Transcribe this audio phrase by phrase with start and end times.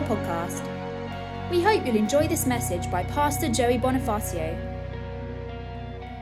[0.00, 1.50] 24 podcast.
[1.50, 4.54] We hope you'll enjoy this message by Pastor Joey Bonifacio.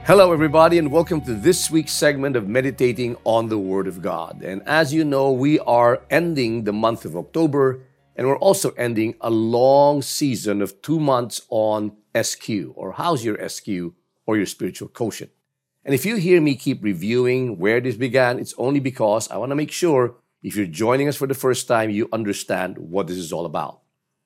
[0.05, 4.43] Hello, everybody, and welcome to this week's segment of Meditating on the Word of God.
[4.43, 7.81] And as you know, we are ending the month of October,
[8.15, 13.49] and we're also ending a long season of two months on SQ, or How's Your
[13.49, 13.69] SQ,
[14.27, 15.33] or your spiritual quotient.
[15.85, 19.51] And if you hear me keep reviewing where this began, it's only because I want
[19.51, 20.15] to make sure
[20.45, 23.81] if you're joining us for the first time, you understand what this is all about.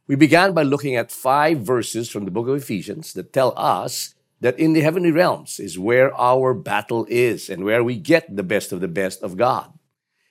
[0.08, 4.16] We began by looking at five verses from the book of Ephesians that tell us
[4.40, 8.42] that in the heavenly realms is where our battle is and where we get the
[8.42, 9.72] best of the best of God.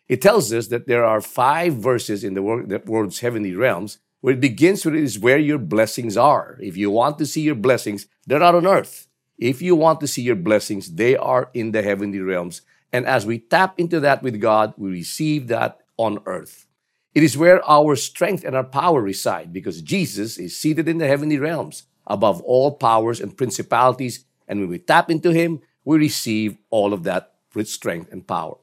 [0.10, 4.42] It tells us that there are five verses in the world's heavenly realms where it
[4.42, 6.58] begins with it is where your blessings are.
[6.62, 9.08] If you want to see your blessings, they're not on earth.
[9.38, 13.26] If you want to see your blessings, they are in the heavenly realms and as
[13.26, 16.66] we tap into that with God, we receive that on earth.
[17.14, 21.08] It is where our strength and our power reside because Jesus is seated in the
[21.08, 24.26] heavenly realms above all powers and principalities.
[24.48, 28.58] And when we tap into Him, we receive all of that with strength and power.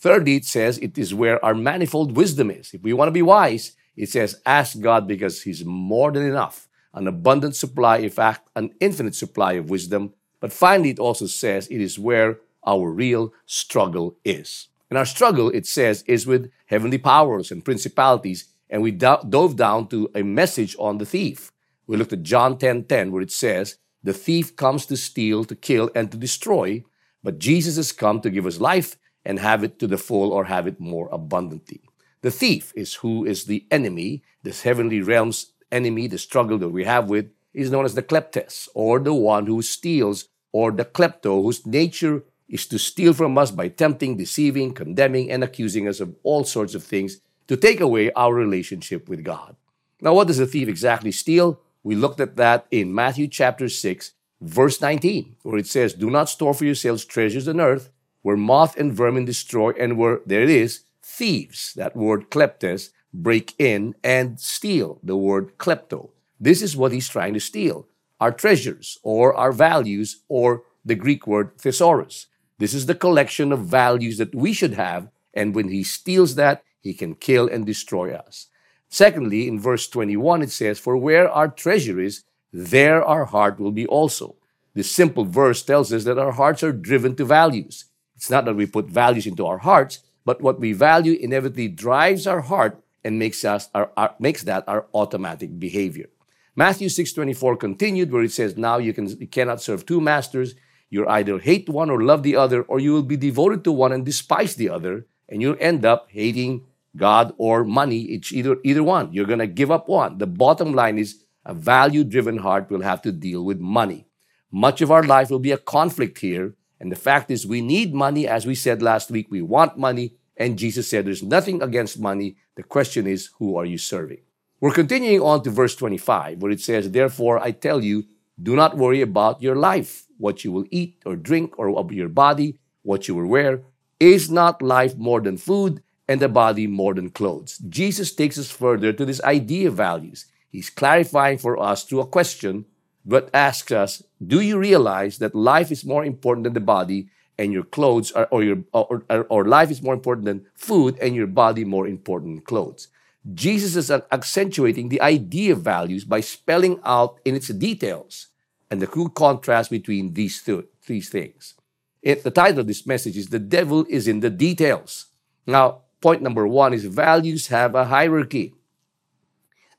[0.00, 2.72] Thirdly, it says it is where our manifold wisdom is.
[2.72, 6.68] If we want to be wise, it says, ask God because He's more than enough,
[6.94, 10.14] an abundant supply, in fact, an infinite supply of wisdom.
[10.40, 14.68] But finally, it also says it is where our real struggle is.
[14.90, 18.44] And our struggle, it says, is with heavenly powers and principalities.
[18.70, 21.50] And we do- dove down to a message on the thief.
[21.86, 25.56] We looked at John 10 10, where it says, The thief comes to steal, to
[25.56, 26.84] kill, and to destroy,
[27.22, 30.44] but Jesus has come to give us life and have it to the full or
[30.44, 31.80] have it more abundantly.
[32.20, 36.84] The thief is who is the enemy, this heavenly realm's enemy, the struggle that we
[36.84, 41.42] have with, is known as the kleptes, or the one who steals, or the klepto,
[41.42, 46.14] whose nature is to steal from us by tempting, deceiving, condemning, and accusing us of
[46.22, 49.56] all sorts of things to take away our relationship with God.
[50.00, 51.60] Now, what does a thief exactly steal?
[51.82, 56.28] We looked at that in Matthew chapter 6, verse 19, where it says, Do not
[56.28, 57.90] store for yourselves treasures on earth,
[58.22, 63.54] where moth and vermin destroy, and where, there it is, thieves, that word kleptes, break
[63.58, 66.10] in and steal, the word klepto.
[66.38, 67.86] This is what he's trying to steal
[68.20, 72.26] our treasures, or our values, or the Greek word thesaurus.
[72.58, 76.64] This is the collection of values that we should have, and when he steals that,
[76.80, 78.46] he can kill and destroy us.
[78.88, 83.72] Secondly, in verse 21, it says, For where our treasure is, there our heart will
[83.72, 84.36] be also.
[84.74, 87.84] This simple verse tells us that our hearts are driven to values.
[88.16, 92.26] It's not that we put values into our hearts, but what we value inevitably drives
[92.26, 96.08] our heart and makes us our, our, makes that our automatic behavior.
[96.56, 100.54] Matthew 6:24 continued where it says now you can you cannot serve two masters
[100.90, 103.92] You'll either hate one or love the other, or you will be devoted to one
[103.92, 106.64] and despise the other, and you'll end up hating
[106.96, 108.02] God or money.
[108.02, 109.12] It's either either one.
[109.12, 110.18] You're gonna give up one.
[110.18, 114.06] The bottom line is a value-driven heart will have to deal with money.
[114.50, 117.94] Much of our life will be a conflict here, and the fact is we need
[117.94, 119.28] money, as we said last week.
[119.30, 122.36] We want money, and Jesus said there's nothing against money.
[122.56, 124.20] The question is, who are you serving?
[124.60, 128.04] We're continuing on to verse 25, where it says, Therefore I tell you,
[128.40, 132.58] do not worry about your life, what you will eat or drink, or your body,
[132.82, 133.62] what you will wear.
[133.98, 137.58] Is not life more than food, and the body more than clothes?
[137.58, 140.26] Jesus takes us further to this idea of values.
[140.50, 142.64] He's clarifying for us through a question,
[143.04, 147.52] but asks us, Do you realize that life is more important than the body, and
[147.52, 151.14] your clothes are, or your or, or, or life is more important than food, and
[151.14, 152.88] your body more important than clothes?
[153.34, 158.28] Jesus is accentuating the idea of values by spelling out in its details
[158.70, 161.54] and the crude contrast between these two, these things.
[162.02, 165.06] It, the title of this message is The Devil is in the Details.
[165.46, 168.54] Now, point number one is values have a hierarchy.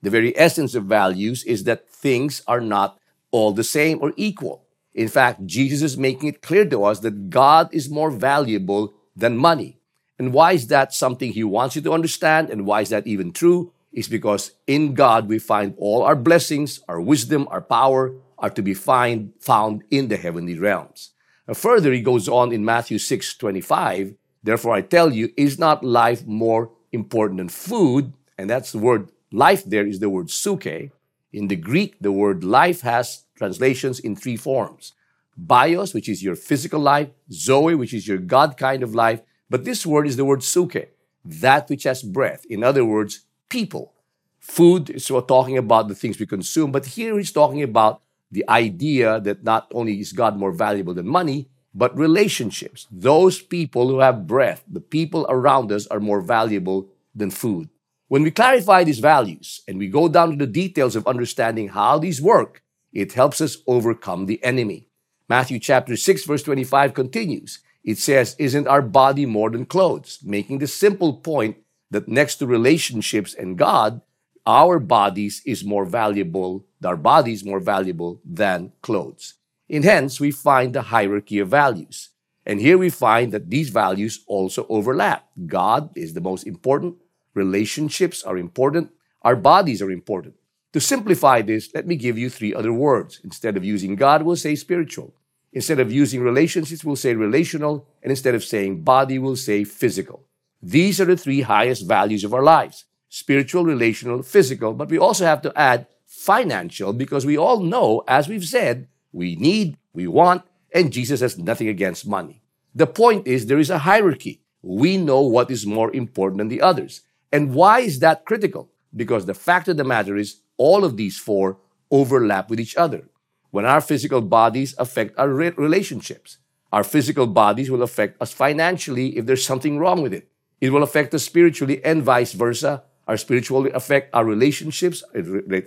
[0.01, 2.99] The very essence of values is that things are not
[3.31, 4.65] all the same or equal.
[4.93, 9.37] In fact, Jesus is making it clear to us that God is more valuable than
[9.37, 9.78] money.
[10.19, 12.49] And why is that something he wants you to understand?
[12.49, 13.71] And why is that even true?
[13.93, 18.61] Is because in God we find all our blessings, our wisdom, our power are to
[18.61, 21.11] be find, found in the heavenly realms.
[21.47, 24.13] Now, further, he goes on in Matthew 6 25.
[24.43, 28.13] Therefore, I tell you, is not life more important than food?
[28.37, 30.91] And that's the word life there is the word psuche.
[31.31, 34.93] In the Greek, the word life has translations in three forms
[35.37, 39.65] bios, which is your physical life, zoe, which is your God kind of life, but
[39.65, 40.87] this word is the word psuche,
[41.25, 42.45] that which has breath.
[42.49, 43.93] In other words, people.
[44.39, 48.01] Food is talking about the things we consume, but here he's talking about
[48.31, 52.87] the idea that not only is God more valuable than money, but relationships.
[52.91, 57.69] Those people who have breath, the people around us are more valuable than food.
[58.07, 61.99] When we clarify these values and we go down to the details of understanding how
[61.99, 64.87] these work, it helps us overcome the enemy.
[65.27, 67.59] Matthew chapter 6 verse 25 continues.
[67.83, 70.19] It says, isn't our body more than clothes?
[70.23, 71.57] Making the simple point
[71.91, 74.01] that next to relationships and God,
[74.45, 79.35] our bodies is more valuable, our body is more valuable than clothes.
[79.69, 82.09] And hence, we find the hierarchy of values.
[82.45, 85.27] And here we find that these values also overlap.
[85.45, 86.95] God is the most important.
[87.35, 88.91] Relationships are important.
[89.21, 90.35] Our bodies are important.
[90.73, 93.19] To simplify this, let me give you three other words.
[93.23, 95.13] Instead of using God, we'll say spiritual.
[95.51, 97.87] Instead of using relationships, we'll say relational.
[98.03, 100.25] And instead of saying body, we'll say physical.
[100.61, 104.73] These are the three highest values of our lives spiritual, relational, physical.
[104.73, 109.35] But we also have to add financial because we all know, as we've said, we
[109.35, 110.43] need, we want,
[110.73, 112.43] and Jesus has nothing against money.
[112.75, 114.41] The point is there is a hierarchy.
[114.61, 117.01] We know what is more important than the others.
[117.31, 118.69] And why is that critical?
[118.95, 121.57] Because the fact of the matter is all of these four
[121.89, 123.09] overlap with each other.
[123.51, 126.37] When our physical bodies affect our re- relationships,
[126.71, 130.29] our physical bodies will affect us financially if there's something wrong with it.
[130.61, 132.83] It will affect us spiritually and vice versa.
[133.07, 135.03] Our spiritual will affect our relationships,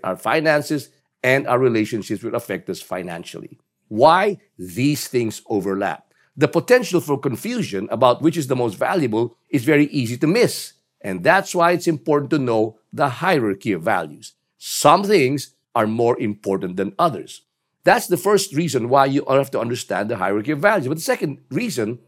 [0.04, 0.90] our finances,
[1.24, 3.58] and our relationships will affect us financially.
[3.88, 4.38] Why?
[4.58, 6.12] These things overlap.
[6.36, 10.74] The potential for confusion about which is the most valuable is very easy to miss.
[11.00, 14.34] And that's why it's important to know the hierarchy of values.
[14.56, 17.42] Some things are more important than others.
[17.84, 20.88] That's the first reason why you have to understand the hierarchy of values.
[20.88, 21.98] But the second reason,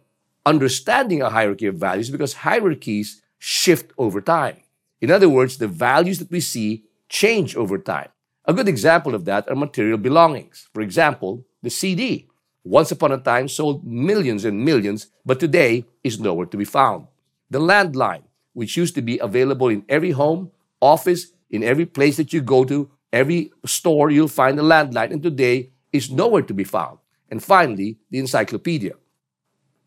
[0.47, 4.59] understanding a hierarchy of values, is because hierarchies shift over time.
[5.01, 8.09] In other words, the values that we see change over time.
[8.47, 10.69] A good example of that are material belongings.
[10.73, 12.29] For example, the CD.
[12.63, 17.07] Once upon a time sold millions and millions, but today is nowhere to be found.
[17.51, 18.23] The landline,
[18.55, 20.51] which used to be available in every home,
[20.81, 25.23] office, in every place that you go to, every store you'll find a landline, and
[25.23, 26.99] today is nowhere to be found.
[27.31, 28.95] And finally, the encyclopedia,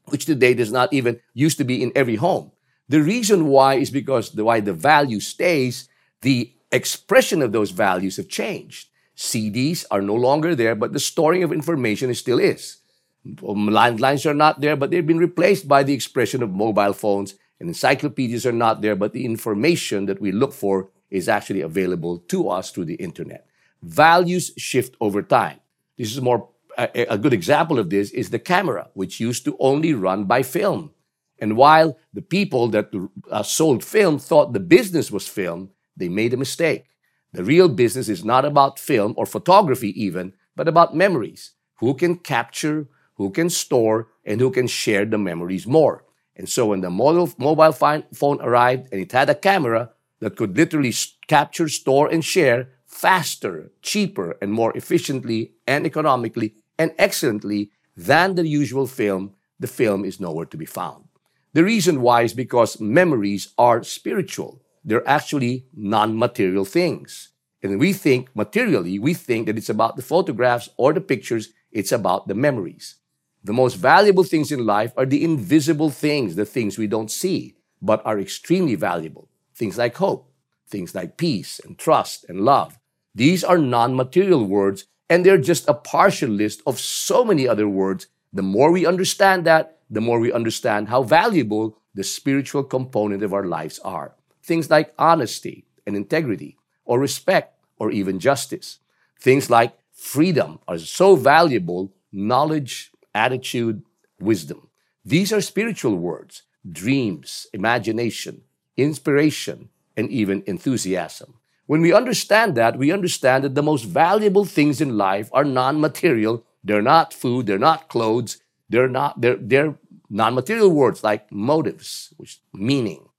[0.06, 2.52] which today does not even used to be in every home.
[2.90, 5.90] The reason why is because the why the value stays,
[6.22, 8.88] the expression of those values have changed.
[9.16, 12.78] CDs are no longer there, but the storing of information still is.
[13.26, 17.36] Um, landlines are not there, but they've been replaced by the expression of mobile phones.
[17.60, 22.19] And encyclopedias are not there, but the information that we look for is actually available
[22.19, 23.48] to us through the internet.
[23.81, 25.59] Values shift over time.
[25.98, 29.57] This is more a, a good example of this is the camera, which used to
[29.59, 30.92] only run by film.
[31.39, 32.92] And while the people that
[33.31, 36.86] uh, sold film thought the business was film, they made a mistake.
[37.33, 41.54] The real business is not about film or photography, even, but about memories.
[41.80, 46.06] Who can capture, who can store, and who can share the memories more.
[46.36, 50.94] And so when the mobile phone arrived and it had a camera that could literally
[51.28, 58.48] capture, store, and share faster, cheaper, and more efficiently and economically and excellently than the
[58.48, 61.06] usual film, the film is nowhere to be found.
[61.54, 64.62] The reason why is because memories are spiritual.
[64.86, 67.30] They're actually non-material things.
[67.64, 71.50] And we think materially, we think that it's about the photographs or the pictures.
[71.72, 72.96] It's about the memories.
[73.44, 77.56] The most valuable things in life are the invisible things, the things we don't see,
[77.81, 79.28] but are extremely valuable.
[79.57, 80.30] Things like hope,
[80.69, 82.78] things like peace and trust and love.
[83.16, 88.06] These are non-material words and they're just a partial list of so many other words.
[88.31, 93.33] The more we understand that, the more we understand how valuable the spiritual component of
[93.33, 94.14] our lives are.
[94.44, 98.78] Things like honesty and integrity, or respect, or even justice.
[99.19, 103.81] Things like freedom are so valuable, knowledge, attitude,
[104.19, 104.68] wisdom.
[105.04, 108.44] These are spiritual words, dreams, imagination,
[108.78, 111.34] inspiration, and even enthusiasm.
[111.66, 116.46] When we understand that, we understand that the most valuable things in life are non-material.
[116.64, 118.38] They're not food, they're not clothes,
[118.69, 119.76] they're not, they're, they're
[120.10, 123.10] non-material words like motives, which meaning,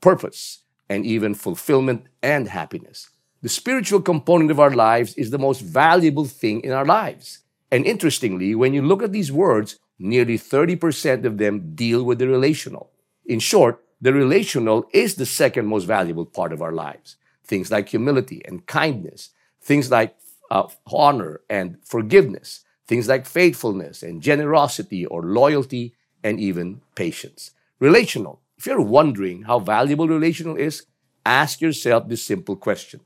[0.00, 3.10] purpose, and even fulfillment and happiness.
[3.42, 7.40] The spiritual component of our lives is the most valuable thing in our lives.
[7.70, 12.28] And interestingly, when you look at these words, nearly 30% of them deal with the
[12.28, 12.90] relational.
[13.26, 17.88] In short, the relational is the second most valuable part of our lives things like
[17.88, 19.30] humility and kindness,
[19.60, 20.16] things like
[20.50, 25.92] uh, honor and forgiveness, things like faithfulness and generosity or loyalty
[26.22, 27.50] and even patience.
[27.78, 28.40] Relational.
[28.56, 30.86] If you're wondering how valuable relational is,
[31.26, 33.00] ask yourself this simple question.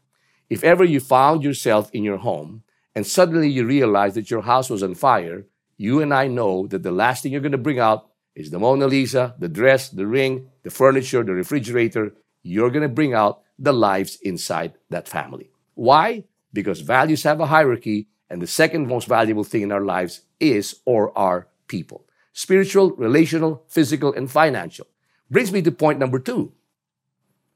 [0.51, 2.63] If ever you found yourself in your home
[2.95, 6.83] and suddenly you realize that your house was on fire, you and I know that
[6.83, 10.07] the last thing you're going to bring out is the Mona Lisa, the dress, the
[10.07, 12.13] ring, the furniture, the refrigerator.
[12.43, 15.49] You're going to bring out the lives inside that family.
[15.75, 16.25] Why?
[16.53, 20.81] Because values have a hierarchy, and the second most valuable thing in our lives is
[20.85, 24.87] or are people spiritual, relational, physical, and financial.
[25.31, 26.53] Brings me to point number two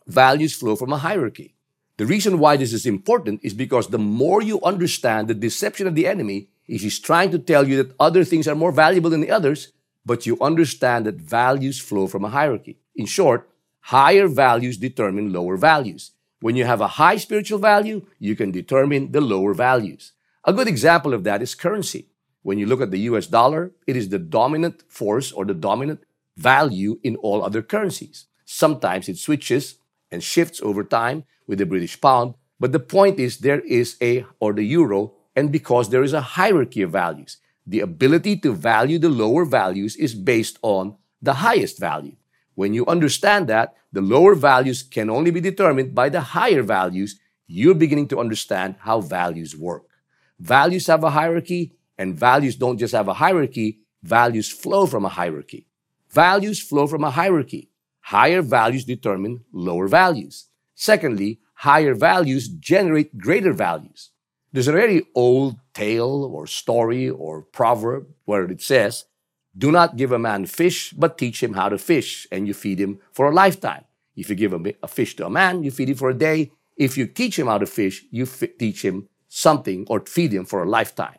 [0.07, 1.55] values flow from a hierarchy.
[1.97, 5.97] The reason why this is important is because the more you understand the deception of
[5.97, 9.21] the enemy is he's trying to tell you that other things are more valuable than
[9.21, 9.73] the others,
[10.07, 12.79] but you understand that values flow from a hierarchy.
[13.01, 13.49] In short,
[13.97, 16.11] higher values determine lower values.
[16.41, 20.13] When you have a high spiritual value, you can determine the lower values.
[20.45, 22.11] A good example of that is currency.
[22.43, 26.01] When you look at the US dollar, it is the dominant force or the dominant
[26.37, 28.27] value in all other currencies.
[28.45, 29.77] Sometimes it switches
[30.13, 34.27] and shifts over time with the British pound, but the point is there is a,
[34.41, 37.39] or the euro, and because there is a hierarchy of values.
[37.67, 42.17] The ability to value the lower values is based on the highest value.
[42.61, 47.19] When you understand that, the lower values can only be determined by the higher values,
[47.47, 49.87] you're beginning to understand how values work.
[50.39, 55.09] Values have a hierarchy, and values don't just have a hierarchy, values flow from a
[55.09, 55.69] hierarchy.
[56.11, 57.71] Values flow from a hierarchy.
[58.01, 60.51] Higher values determine lower values.
[60.75, 64.11] Secondly, higher values generate greater values.
[64.53, 69.07] There's a very old tale or story or proverb where it says,
[69.57, 72.79] Do not give a man fish, but teach him how to fish, and you feed
[72.79, 73.85] him for a lifetime.
[74.17, 76.53] If you give a, fish to a man, you feed him for a day.
[76.77, 80.45] If you teach him how to fish, you f- teach him something or feed him
[80.45, 81.17] for a lifetime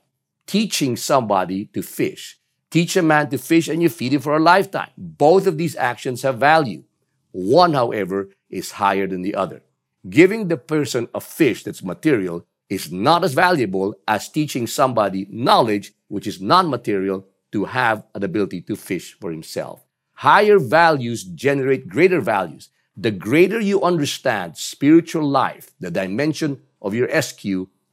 [0.52, 2.38] teaching somebody to fish.
[2.70, 4.90] Teach a man to fish and you feed him for a lifetime.
[4.98, 6.84] Both of these actions have value.
[7.32, 9.64] One, however, is higher than the other.
[10.10, 15.94] Giving the person a fish that's material is not as valuable as teaching somebody knowledge,
[16.10, 19.86] which is non-material, to have an ability to fish for himself.
[20.13, 22.70] Higher values generate greater values.
[22.96, 27.43] The greater you understand spiritual life, the dimension of your SQ,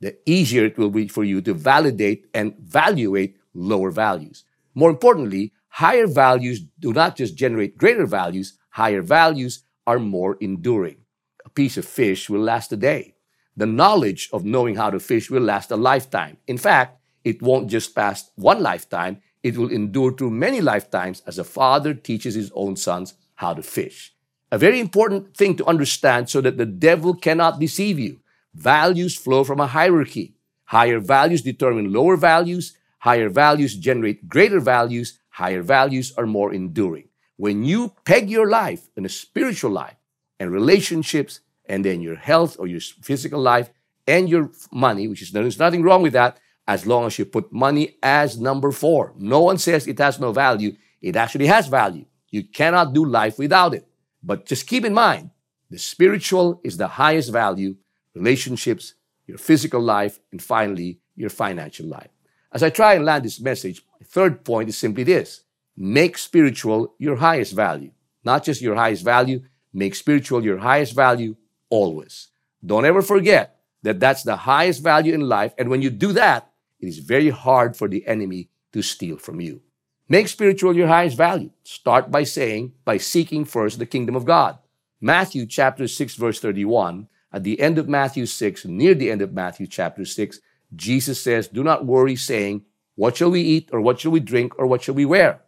[0.00, 4.44] the easier it will be for you to validate and evaluate lower values.
[4.74, 10.98] More importantly, higher values do not just generate greater values, higher values are more enduring.
[11.44, 13.14] A piece of fish will last a day.
[13.56, 16.36] The knowledge of knowing how to fish will last a lifetime.
[16.46, 21.38] In fact, it won't just pass one lifetime, it will endure through many lifetimes as
[21.38, 24.14] a father teaches his own sons how to fish.
[24.50, 28.20] A very important thing to understand so that the devil cannot deceive you.
[28.54, 30.34] Values flow from a hierarchy.
[30.64, 32.76] Higher values determine lower values.
[33.00, 35.18] Higher values generate greater values.
[35.30, 37.08] Higher values are more enduring.
[37.36, 39.96] When you peg your life in a spiritual life
[40.40, 43.70] and relationships and then your health or your physical life
[44.06, 47.50] and your money, which is there's nothing wrong with that as long as you put
[47.50, 49.14] money as number four.
[49.16, 50.76] No one says it has no value.
[51.00, 52.04] It actually has value.
[52.30, 53.88] You cannot do life without it.
[54.22, 55.30] But just keep in mind,
[55.70, 57.76] the spiritual is the highest value
[58.14, 58.94] relationships,
[59.26, 62.10] your physical life, and finally, your financial life.
[62.52, 65.44] As I try and land this message, my third point is simply this
[65.76, 67.92] make spiritual your highest value.
[68.24, 71.36] Not just your highest value, make spiritual your highest value
[71.70, 72.28] always.
[72.64, 75.54] Don't ever forget that that's the highest value in life.
[75.56, 76.47] And when you do that,
[76.80, 79.62] it is very hard for the enemy to steal from you.
[80.08, 81.50] Make spiritual your highest value.
[81.64, 84.58] Start by saying, by seeking first the kingdom of God.
[85.00, 89.32] Matthew chapter 6 verse 31 at the end of Matthew 6, near the end of
[89.32, 90.40] Matthew chapter 6,
[90.74, 92.62] Jesus says, Do not worry, saying,
[92.94, 95.40] What shall we eat, or what shall we drink, or what shall we wear?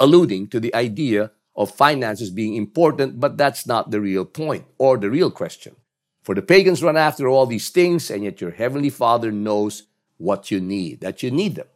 [0.00, 4.96] Alluding to the idea of finances being important, but that's not the real point or
[4.96, 5.76] the real question.
[6.22, 9.84] For the pagans run after all these things, and yet your heavenly Father knows
[10.22, 11.66] what you need, that you need them.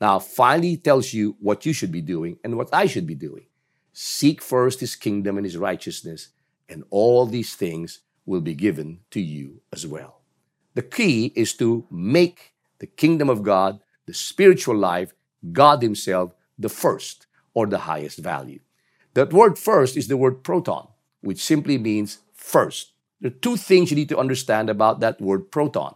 [0.00, 3.46] Now, finally, tells you what you should be doing and what I should be doing.
[3.92, 6.28] Seek first his kingdom and his righteousness,
[6.68, 10.20] and all these things will be given to you as well.
[10.74, 15.14] The key is to make the kingdom of God, the spiritual life,
[15.52, 18.60] God Himself, the first or the highest value.
[19.14, 20.88] That word first is the word proton,
[21.20, 22.92] which simply means first.
[23.20, 25.94] There are two things you need to understand about that word proton.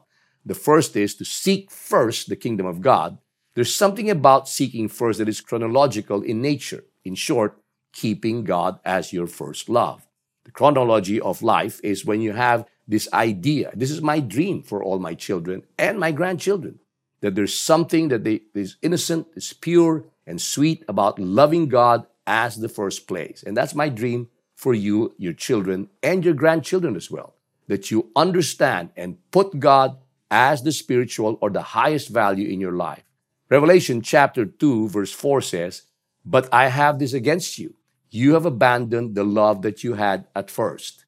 [0.48, 3.18] The first is to seek first the kingdom of God.
[3.54, 6.84] There's something about seeking first that is chronological in nature.
[7.04, 7.60] In short,
[7.92, 10.08] keeping God as your first love
[10.48, 13.70] the chronology of life is when you have this idea.
[13.74, 16.78] This is my dream for all my children and my grandchildren
[17.20, 22.56] that there's something that they, is innocent, is pure, and sweet about loving God as
[22.56, 23.42] the first place.
[23.46, 27.34] And that's my dream for you, your children, and your grandchildren as well.
[27.66, 29.98] That you understand and put God
[30.30, 33.04] as the spiritual or the highest value in your life.
[33.50, 35.82] Revelation chapter 2, verse 4 says,
[36.24, 37.78] But I have this against you
[38.10, 41.04] you have abandoned the love that you had at first.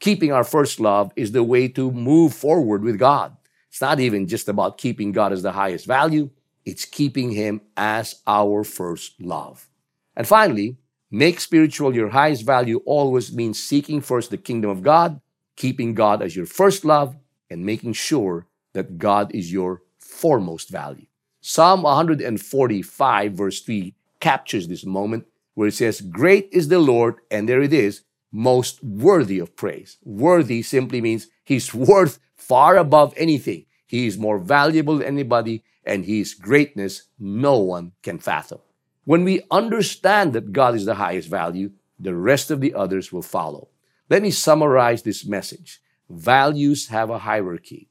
[0.00, 3.36] Keeping our first love is the way to move forward with God.
[3.68, 6.30] It's not even just about keeping God as the highest value,
[6.64, 9.68] it's keeping Him as our first love.
[10.16, 10.76] And finally,
[11.10, 15.20] make spiritual your highest value always means seeking first the kingdom of God,
[15.56, 17.16] keeping God as your first love,
[17.50, 18.46] and making sure
[18.78, 21.06] that God is your foremost value.
[21.40, 27.48] Psalm 145, verse 3, captures this moment where it says, Great is the Lord, and
[27.48, 29.98] there it is, most worthy of praise.
[30.04, 33.66] Worthy simply means he's worth far above anything.
[33.84, 38.60] He is more valuable than anybody, and his greatness no one can fathom.
[39.04, 43.22] When we understand that God is the highest value, the rest of the others will
[43.22, 43.70] follow.
[44.08, 45.80] Let me summarize this message.
[46.08, 47.87] Values have a hierarchy.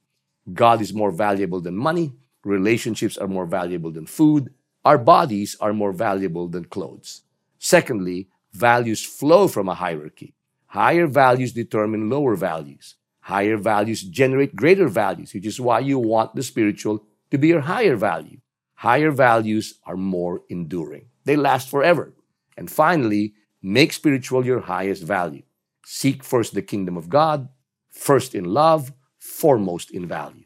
[0.54, 2.13] God is more valuable than money.
[2.44, 4.54] Relationships are more valuable than food.
[4.86, 7.24] Our bodies are more valuable than clothes.
[7.60, 10.34] Secondly, values flow from a hierarchy.
[10.68, 12.96] Higher values determine lower values.
[13.22, 17.62] Higher values generate greater values, which is why you want the spiritual to be your
[17.62, 18.39] higher value.
[18.75, 21.08] Higher values are more enduring.
[21.25, 22.13] They last forever.
[22.56, 25.44] And finally, make spiritual your highest value.
[25.84, 27.50] Seek first the kingdom of God,
[27.89, 28.94] first in love,
[29.27, 30.46] foremost in value.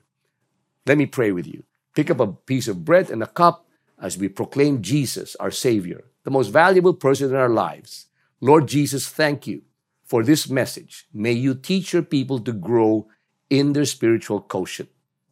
[0.86, 1.64] Let me pray with you.
[1.96, 3.68] Pick up a piece of bread and a cup
[4.02, 8.08] as we proclaim Jesus, our Savior, the most valuable person in our lives.
[8.40, 9.62] Lord Jesus, thank you
[10.04, 11.08] for this message.
[11.14, 13.08] May you teach your people to grow
[13.50, 14.90] in their spiritual quotient,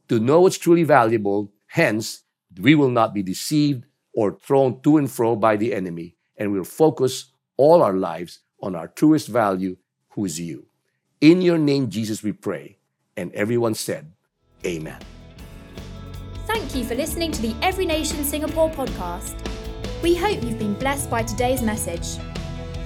[0.08, 1.52] to know what's truly valuable.
[1.68, 2.24] Hence,
[2.60, 6.64] we will not be deceived or thrown to and fro by the enemy, and we'll
[6.64, 9.78] focus all our lives on our truest value,
[10.10, 10.68] who is you.
[11.22, 12.79] In your name, Jesus, we pray.
[13.20, 14.14] And everyone said,
[14.66, 14.98] Amen.
[16.48, 19.36] Thank you for listening to the Every Nation Singapore podcast.
[20.02, 22.18] We hope you've been blessed by today's message.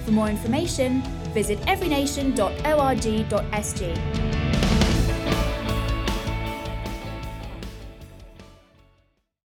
[0.05, 1.03] For more information,
[1.35, 4.42] visit everynation.org.sg.